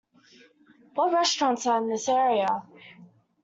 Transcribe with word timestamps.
What 0.95 1.13
restaurants 1.13 1.67
are 1.67 1.77
in 1.77 1.87
this 1.87 2.09
area? 2.09 2.63